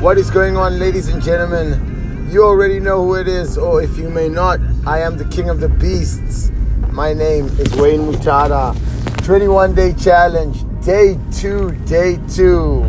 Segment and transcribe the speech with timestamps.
[0.00, 2.28] What is going on, ladies and gentlemen?
[2.32, 5.50] You already know who it is, or if you may not, I am the king
[5.50, 6.50] of the beasts.
[6.90, 8.74] My name is Wayne Mutada.
[9.26, 12.80] 21 day challenge, day two, day two.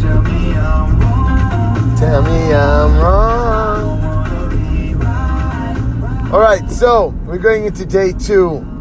[0.00, 1.96] Tell me I'm wrong.
[1.98, 4.00] Tell me I'm wrong.
[6.32, 8.71] All right, so we're going into day two.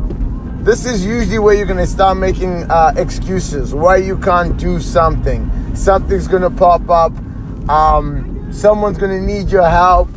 [0.62, 4.80] This is usually where you're going to start making uh, excuses why you can't do
[4.80, 5.50] something.
[5.76, 7.12] Something's going to pop up.
[7.68, 10.08] Um, someone's going to need your help.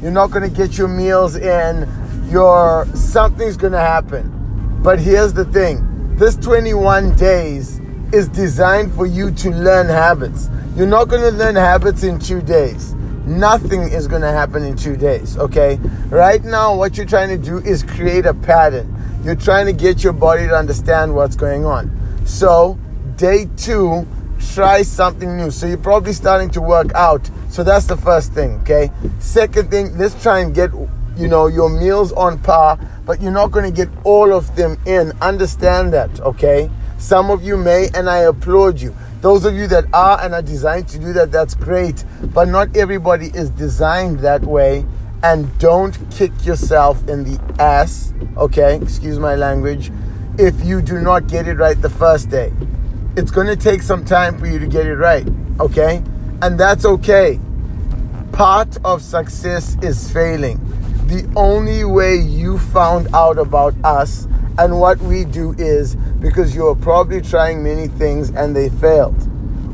[0.00, 1.88] You're not going to get your meals in.
[2.30, 4.78] Your something's going to happen.
[4.84, 7.80] But here's the thing: this 21 days
[8.12, 10.48] is designed for you to learn habits.
[10.76, 12.94] You're not going to learn habits in two days.
[13.26, 15.36] Nothing is going to happen in two days.
[15.36, 15.74] Okay.
[16.08, 18.94] Right now, what you're trying to do is create a pattern.
[19.24, 21.90] You're trying to get your body to understand what's going on.
[22.24, 22.78] So,
[23.16, 24.06] day two,
[24.54, 25.50] try something new.
[25.50, 27.28] So, you're probably starting to work out.
[27.50, 28.92] So, that's the first thing, okay?
[29.18, 30.70] Second thing, let's try and get,
[31.16, 34.78] you know, your meals on par, but you're not going to get all of them
[34.86, 35.12] in.
[35.20, 36.70] Understand that, okay?
[36.98, 38.94] Some of you may, and I applaud you.
[39.20, 42.04] Those of you that are and are designed to do that, that's great.
[42.22, 44.86] But not everybody is designed that way
[45.22, 48.76] and don't kick yourself in the ass, okay?
[48.80, 49.90] Excuse my language.
[50.38, 52.52] If you do not get it right the first day,
[53.16, 55.26] it's going to take some time for you to get it right,
[55.58, 56.02] okay?
[56.40, 57.40] And that's okay.
[58.32, 60.60] Part of success is failing.
[61.08, 66.76] The only way you found out about us and what we do is because you're
[66.76, 69.16] probably trying many things and they failed.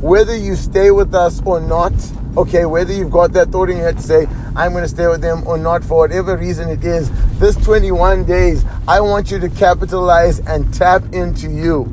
[0.00, 1.92] Whether you stay with us or not,
[2.36, 5.06] okay, whether you've got that thought in your head to say, I'm going to stay
[5.06, 9.38] with them or not, for whatever reason it is, this 21 days, I want you
[9.38, 11.86] to capitalize and tap into you,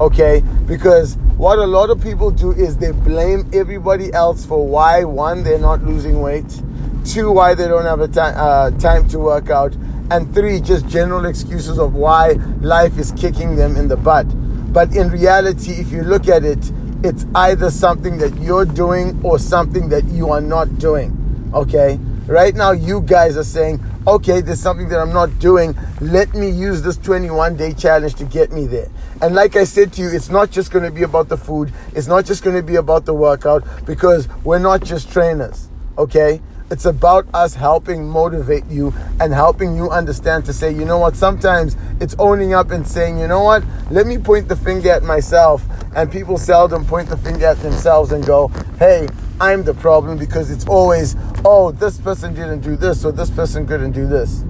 [0.00, 0.42] okay?
[0.66, 5.44] Because what a lot of people do is they blame everybody else for why, one,
[5.44, 6.62] they're not losing weight,
[7.04, 9.74] two, why they don't have a time, uh, time to work out,
[10.10, 14.26] and three, just general excuses of why life is kicking them in the butt.
[14.72, 16.72] But in reality, if you look at it,
[17.02, 21.50] it's either something that you're doing or something that you are not doing.
[21.54, 21.98] Okay?
[22.26, 25.74] Right now, you guys are saying, okay, there's something that I'm not doing.
[26.00, 28.88] Let me use this 21 day challenge to get me there.
[29.22, 31.72] And like I said to you, it's not just going to be about the food,
[31.94, 35.68] it's not just going to be about the workout because we're not just trainers.
[35.96, 36.40] Okay?
[36.70, 41.16] It's about us helping motivate you and helping you understand to say, you know what,
[41.16, 45.02] sometimes it's owning up and saying, you know what, let me point the finger at
[45.02, 45.64] myself.
[45.98, 49.08] And people seldom point the finger at themselves and go, hey,
[49.40, 53.66] I'm the problem because it's always, oh, this person didn't do this or this person
[53.66, 54.44] couldn't do this.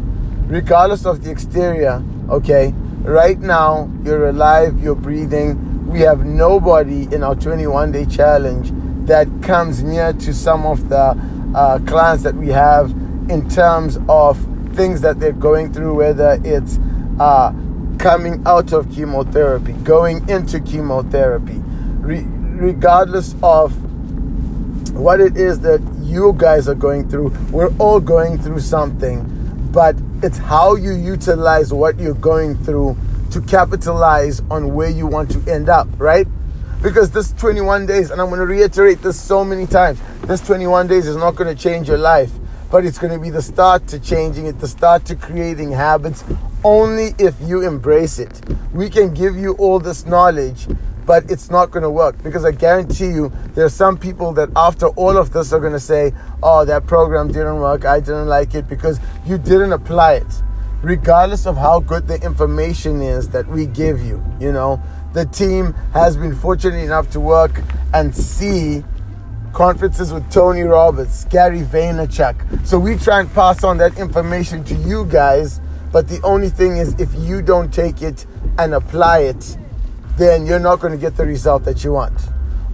[0.46, 5.86] Regardless of the exterior, okay, right now you're alive, you're breathing.
[5.86, 8.70] We have nobody in our 21 day challenge
[9.06, 11.18] that comes near to some of the
[11.54, 12.90] uh, clients that we have
[13.30, 14.38] in terms of
[14.74, 16.78] things that they're going through, whether it's
[17.18, 17.54] uh,
[17.98, 21.60] coming out of chemotherapy, going into chemotherapy,
[22.00, 23.74] re- regardless of
[24.92, 29.24] what it is that you guys are going through, we're all going through something,
[29.72, 32.96] but it's how you utilize what you're going through
[33.30, 36.26] to capitalize on where you want to end up, right?
[36.82, 40.86] Because this 21 days, and I'm going to reiterate this so many times, this 21
[40.86, 42.30] days is not going to change your life,
[42.70, 46.24] but it's going to be the start to changing it, the start to creating habits
[46.64, 48.40] only if you embrace it.
[48.72, 50.66] We can give you all this knowledge,
[51.06, 54.50] but it's not going to work because I guarantee you there are some people that
[54.54, 56.12] after all of this are going to say,
[56.42, 60.42] oh, that program didn't work, I didn't like it because you didn't apply it.
[60.82, 64.80] Regardless of how good the information is that we give you, you know,
[65.14, 67.62] the team has been fortunate enough to work
[67.94, 68.84] and see
[69.52, 72.66] conferences with Tony Robbins, Gary Vaynerchuk.
[72.66, 75.60] So we try and pass on that information to you guys.
[75.92, 78.26] But the only thing is, if you don't take it
[78.58, 79.56] and apply it,
[80.16, 82.20] then you're not going to get the result that you want.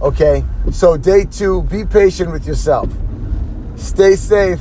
[0.01, 0.43] Okay?
[0.71, 2.89] So, day two, be patient with yourself.
[3.77, 4.59] Stay safe